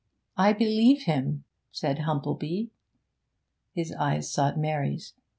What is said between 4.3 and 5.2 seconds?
sought Mary's.